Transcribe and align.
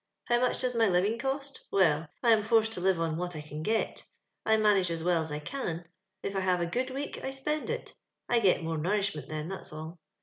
How 0.25 0.39
much 0.39 0.61
does 0.61 0.73
my 0.73 0.87
living 0.87 1.19
cost? 1.19 1.61
Well, 1.71 2.07
I 2.23 2.31
am 2.31 2.41
forced 2.41 2.73
to 2.73 2.79
live 2.81 2.99
on 2.99 3.17
what 3.17 3.35
I 3.35 3.41
can 3.41 3.61
get 3.61 4.03
I 4.43 4.57
manage 4.57 4.89
as 4.89 5.03
well 5.03 5.21
as 5.21 5.31
I 5.31 5.37
can; 5.37 5.87
if 6.23 6.35
I 6.35 6.39
have 6.39 6.59
a 6.59 6.65
good 6.65 6.89
week, 6.89 7.23
I 7.23 7.29
spend 7.29 7.69
it— 7.69 7.93
I 8.27 8.39
get 8.39 8.63
more 8.63 8.79
nourishment 8.79 9.29
then, 9.29 9.47
that's 9.47 9.71
all. 9.71 9.99